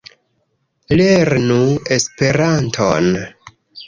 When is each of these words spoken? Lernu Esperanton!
Lernu 1.01 1.57
Esperanton! 1.97 3.11